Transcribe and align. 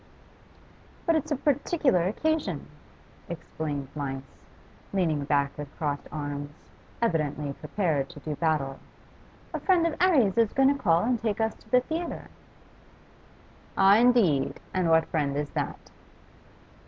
'But 1.05 1.15
it's 1.15 1.31
a 1.31 1.35
particular 1.35 2.07
occasion,' 2.07 2.65
explained 3.29 3.87
Mice, 3.93 4.33
leaning 4.93 5.23
back 5.25 5.55
with 5.59 5.77
crossed 5.77 6.07
arms, 6.11 6.49
evidently 7.03 7.53
prepared 7.53 8.09
to 8.09 8.19
do 8.19 8.35
battle. 8.35 8.79
'A 9.53 9.59
friend 9.59 9.85
of 9.85 9.95
'Arry's 10.01 10.39
is 10.39 10.53
going 10.53 10.75
to 10.75 10.83
call 10.83 11.03
and 11.03 11.21
take 11.21 11.39
us 11.39 11.53
to 11.53 11.69
the 11.69 11.81
theatre.' 11.81 12.29
'Oh, 13.77 13.93
indeed! 13.93 14.59
And 14.73 14.89
what 14.89 15.05
friend 15.05 15.37
is 15.37 15.51
that? 15.51 15.91